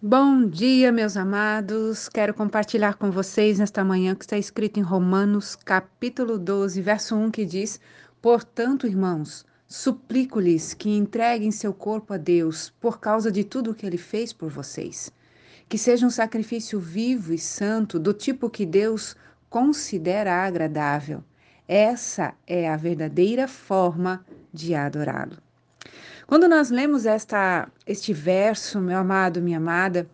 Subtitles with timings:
[0.00, 2.08] Bom dia, meus amados.
[2.08, 7.32] Quero compartilhar com vocês nesta manhã que está escrito em Romanos, capítulo 12, verso 1,
[7.32, 7.80] que diz:
[8.22, 13.84] Portanto, irmãos, suplico-lhes que entreguem seu corpo a Deus por causa de tudo o que
[13.84, 15.10] ele fez por vocês.
[15.68, 19.16] Que seja um sacrifício vivo e santo, do tipo que Deus
[19.50, 21.24] considera agradável.
[21.66, 25.47] Essa é a verdadeira forma de adorá-lo.
[26.28, 30.06] Quando nós lemos esta, este verso, meu amado, minha amada,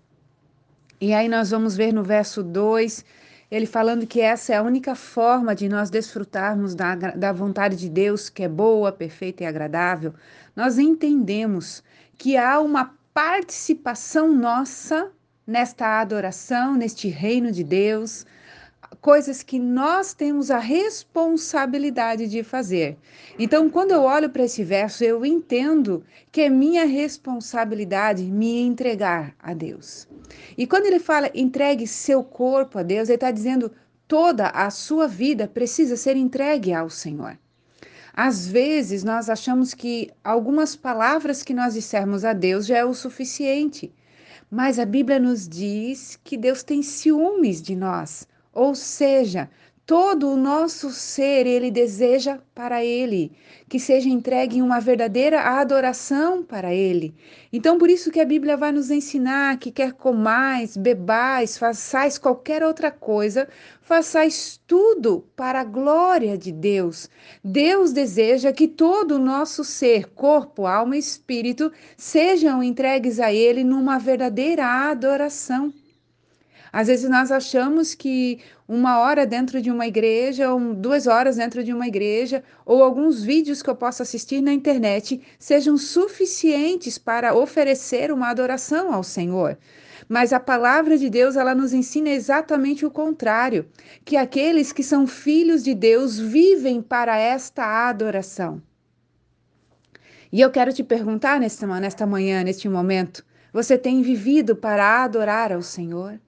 [1.00, 3.04] e aí nós vamos ver no verso 2,
[3.50, 7.88] ele falando que essa é a única forma de nós desfrutarmos da, da vontade de
[7.88, 10.14] Deus, que é boa, perfeita e agradável,
[10.54, 11.82] nós entendemos
[12.16, 15.10] que há uma participação nossa
[15.44, 18.24] nesta adoração, neste reino de Deus,
[19.00, 22.96] coisas que nós temos a responsabilidade de fazer.
[23.38, 29.34] Então, quando eu olho para esse verso, eu entendo que é minha responsabilidade me entregar
[29.38, 30.08] a Deus.
[30.56, 33.70] E quando ele fala entregue seu corpo a Deus, ele está dizendo
[34.06, 37.38] toda a sua vida precisa ser entregue ao Senhor.
[38.12, 42.94] Às vezes nós achamos que algumas palavras que nós dissermos a Deus já é o
[42.94, 43.92] suficiente.
[44.48, 48.28] Mas a Bíblia nos diz que Deus tem ciúmes de nós.
[48.54, 49.50] Ou seja,
[49.86, 53.32] todo o nosso ser ele deseja para ele,
[53.68, 57.14] que seja entregue uma verdadeira adoração para ele.
[57.52, 62.62] Então, por isso que a Bíblia vai nos ensinar que quer comais, bebais, façais qualquer
[62.62, 63.46] outra coisa,
[63.82, 67.10] façais tudo para a glória de Deus.
[67.44, 73.62] Deus deseja que todo o nosso ser, corpo, alma e espírito, sejam entregues a ele
[73.62, 75.72] numa verdadeira adoração.
[76.74, 81.62] Às vezes nós achamos que uma hora dentro de uma igreja, ou duas horas dentro
[81.62, 87.32] de uma igreja, ou alguns vídeos que eu possa assistir na internet sejam suficientes para
[87.32, 89.56] oferecer uma adoração ao Senhor.
[90.08, 93.68] Mas a palavra de Deus, ela nos ensina exatamente o contrário,
[94.04, 98.60] que aqueles que são filhos de Deus vivem para esta adoração.
[100.32, 105.52] E eu quero te perguntar nesta, nesta manhã, neste momento, você tem vivido para adorar
[105.52, 106.18] ao Senhor?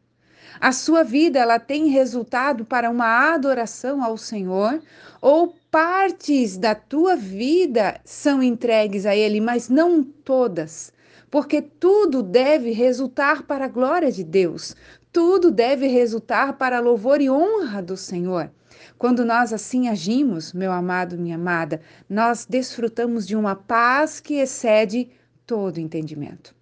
[0.61, 4.81] A sua vida ela tem resultado para uma adoração ao Senhor
[5.21, 10.93] ou partes da tua vida são entregues a ele, mas não todas,
[11.31, 14.75] porque tudo deve resultar para a glória de Deus.
[15.13, 18.51] Tudo deve resultar para louvor e honra do Senhor.
[18.99, 25.11] Quando nós assim agimos, meu amado, minha amada, nós desfrutamos de uma paz que excede
[25.47, 26.55] todo entendimento.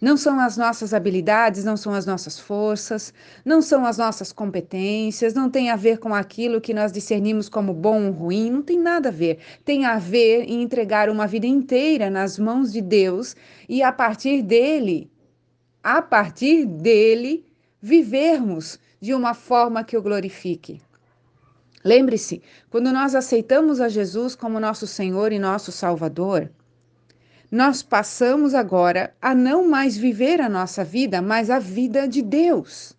[0.00, 3.12] Não são as nossas habilidades, não são as nossas forças,
[3.44, 7.72] não são as nossas competências, não tem a ver com aquilo que nós discernimos como
[7.72, 9.38] bom ou ruim, não tem nada a ver.
[9.64, 13.36] Tem a ver em entregar uma vida inteira nas mãos de Deus
[13.68, 15.10] e a partir dele,
[15.82, 17.44] a partir dele,
[17.80, 20.80] vivermos de uma forma que o glorifique.
[21.82, 26.50] Lembre-se, quando nós aceitamos a Jesus como nosso Senhor e nosso Salvador,
[27.50, 32.96] nós passamos agora a não mais viver a nossa vida, mas a vida de Deus.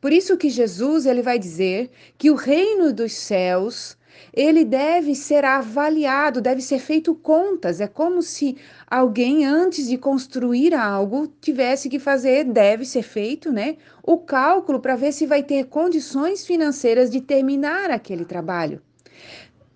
[0.00, 3.96] Por isso que Jesus ele vai dizer que o reino dos céus
[4.32, 7.80] ele deve ser avaliado, deve ser feito contas.
[7.80, 13.76] É como se alguém antes de construir algo tivesse que fazer, deve ser feito, né,
[14.02, 18.82] o cálculo para ver se vai ter condições financeiras de terminar aquele trabalho.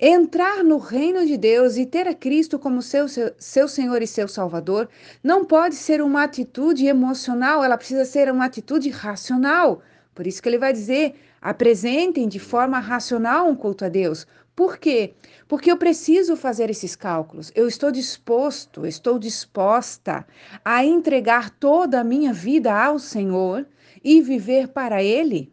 [0.02, 4.06] Entrar no reino de Deus e ter a Cristo como seu, seu, seu, Senhor e
[4.06, 4.88] seu Salvador
[5.22, 9.82] não pode ser uma atitude emocional, ela precisa ser uma atitude racional.
[10.14, 14.26] Por isso que ele vai dizer: apresentem de forma racional um culto a Deus.
[14.56, 15.12] Por quê?
[15.46, 17.52] Porque eu preciso fazer esses cálculos.
[17.54, 20.26] Eu estou disposto, estou disposta
[20.64, 23.66] a entregar toda a minha vida ao Senhor
[24.02, 25.52] e viver para Ele.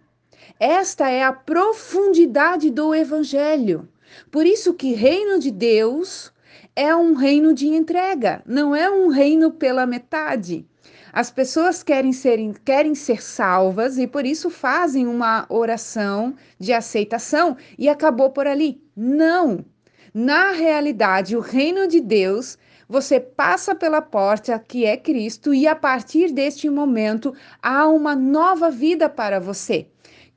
[0.58, 3.90] Esta é a profundidade do Evangelho.
[4.31, 6.31] Por isso que reino de Deus
[6.75, 10.66] é um reino de entrega, não é um reino pela metade.
[11.12, 17.58] As pessoas querem ser, querem ser salvas e por isso fazem uma oração de aceitação
[17.78, 18.79] e acabou por ali.
[18.96, 19.66] Não!
[20.14, 25.76] Na realidade, o reino de Deus, você passa pela porta que é Cristo e a
[25.76, 29.87] partir deste momento há uma nova vida para você.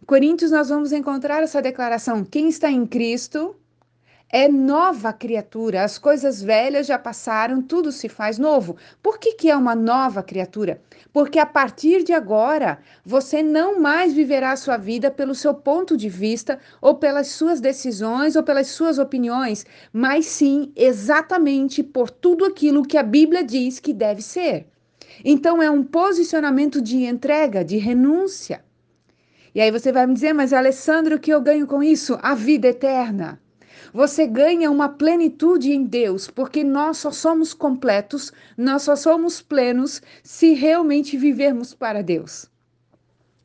[0.02, 3.54] Em Coríntios, nós vamos encontrar essa declaração: quem está em Cristo
[4.32, 8.76] é nova criatura, as coisas velhas já passaram, tudo se faz novo.
[9.02, 10.80] Por que, que é uma nova criatura?
[11.12, 15.96] Porque a partir de agora, você não mais viverá a sua vida pelo seu ponto
[15.96, 22.44] de vista, ou pelas suas decisões, ou pelas suas opiniões, mas sim exatamente por tudo
[22.44, 24.68] aquilo que a Bíblia diz que deve ser.
[25.24, 28.64] Então é um posicionamento de entrega, de renúncia.
[29.52, 32.16] E aí você vai me dizer, mas Alessandro, o que eu ganho com isso?
[32.22, 33.40] A vida eterna.
[33.92, 40.00] Você ganha uma plenitude em Deus, porque nós só somos completos, nós só somos plenos
[40.22, 42.48] se realmente vivermos para Deus.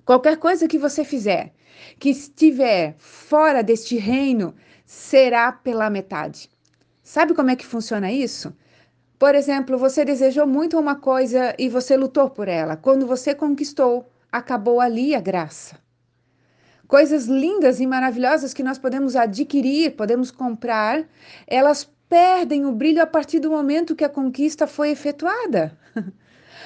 [0.06, 1.52] Qualquer coisa que você fizer,
[1.98, 4.54] que estiver fora deste reino,
[4.86, 6.48] será pela metade.
[7.02, 8.56] Sabe como é que funciona isso?
[9.18, 12.78] Por exemplo, você desejou muito uma coisa e você lutou por ela.
[12.78, 15.85] Quando você conquistou, acabou ali a graça
[16.88, 21.08] coisas lindas e maravilhosas que nós podemos adquirir, podemos comprar,
[21.48, 25.78] elas perdem o brilho a partir do momento que a conquista foi efetuada.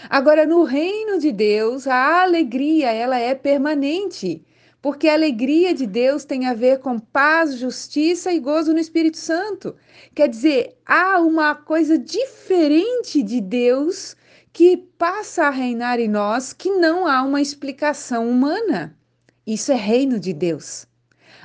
[0.10, 4.46] Agora, no reino de Deus, a alegria, ela é permanente,
[4.82, 9.18] porque a alegria de Deus tem a ver com paz, justiça e gozo no Espírito
[9.18, 9.76] Santo.
[10.16, 14.16] Quer dizer, há uma coisa diferente de Deus
[14.54, 18.98] que passa a reinar em nós que não há uma explicação humana.
[19.46, 20.88] Isso é reino de Deus.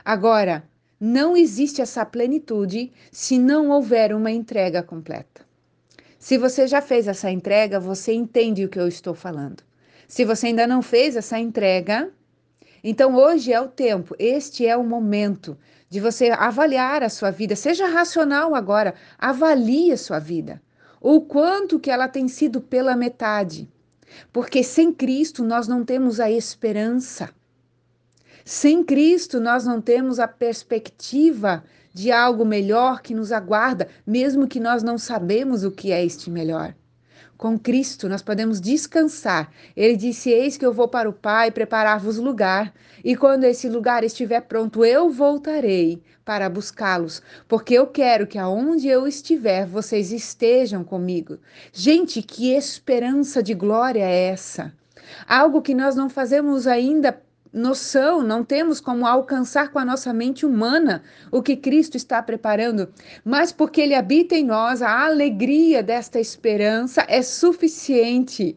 [0.05, 0.65] Agora,
[1.01, 5.45] não existe essa plenitude se não houver uma entrega completa.
[6.19, 9.63] Se você já fez essa entrega, você entende o que eu estou falando.
[10.09, 12.11] Se você ainda não fez essa entrega,
[12.83, 15.57] então hoje é o tempo, este é o momento
[15.89, 17.55] de você avaliar a sua vida.
[17.55, 20.63] Seja racional agora, avalie a sua vida.
[21.01, 23.71] O quanto que ela tem sido pela metade.
[24.33, 27.31] Porque sem Cristo nós não temos a esperança.
[28.45, 31.65] Sem Cristo, nós não temos a perspectiva
[31.95, 36.31] de algo melhor que nos aguarda, mesmo que nós não sabemos o que é este
[36.31, 36.75] melhor.
[37.39, 39.51] Com Cristo nós podemos descansar.
[39.75, 44.05] Ele disse: Eis que eu vou para o Pai preparar-vos lugar, e quando esse lugar
[44.05, 50.85] estiver pronto, eu voltarei para buscá-los, porque eu quero que aonde eu estiver, vocês estejam
[50.85, 51.39] comigo.
[51.73, 54.71] Gente, que esperança de glória é essa?
[55.27, 57.13] Algo que nós não fazemos ainda
[57.55, 62.93] noção, não temos como alcançar com a nossa mente humana o que Cristo está preparando,
[63.25, 68.57] mas porque Ele habita em nós, a alegria desta esperança é suficiente.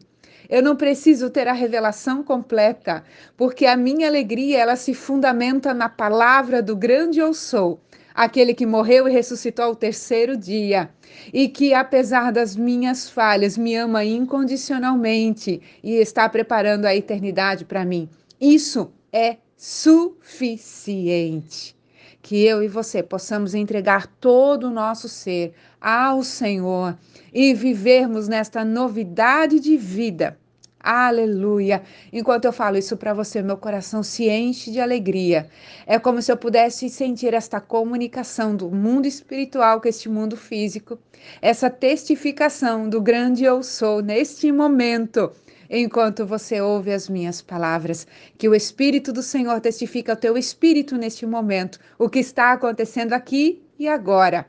[0.50, 3.04] Eu não preciso ter a revelação completa,
[3.36, 7.78] porque a minha alegria ela se fundamenta na palavra do grande eu sou,
[8.14, 10.90] aquele que morreu e ressuscitou ao terceiro dia,
[11.32, 17.84] e que apesar das minhas falhas me ama incondicionalmente e está preparando a eternidade para
[17.84, 18.08] mim.
[18.40, 21.76] Isso é suficiente.
[22.22, 26.96] Que eu e você possamos entregar todo o nosso ser ao Senhor
[27.32, 30.38] e vivermos nesta novidade de vida.
[30.80, 31.82] Aleluia!
[32.12, 35.48] Enquanto eu falo isso para você, meu coração se enche de alegria.
[35.84, 40.96] É como se eu pudesse sentir esta comunicação do mundo espiritual com este mundo físico,
[41.42, 45.32] essa testificação do grande eu sou neste momento
[45.70, 48.06] enquanto você ouve as minhas palavras.
[48.36, 53.12] Que o Espírito do Senhor testifique ao teu espírito neste momento o que está acontecendo
[53.12, 54.46] aqui e agora.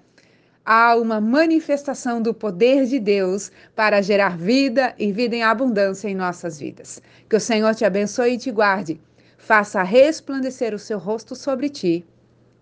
[0.66, 6.16] Há uma manifestação do poder de Deus para gerar vida e vida em abundância em
[6.16, 7.02] nossas vidas.
[7.28, 9.02] Que o Senhor te abençoe e te guarde,
[9.38, 12.06] faça resplandecer o seu rosto sobre ti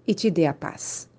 [0.08, 1.10] e te dê a paz.